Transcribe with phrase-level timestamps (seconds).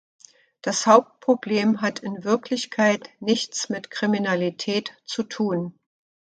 [0.63, 5.77] Das Hauptproblem hat in Wirklichkeit nichts mit Kriminalität zu tun.